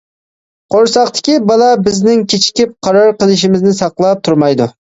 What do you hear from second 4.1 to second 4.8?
تۇرمايدۇ.